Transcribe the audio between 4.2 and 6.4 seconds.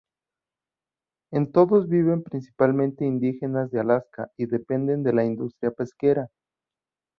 y dependen de la industria pesquera.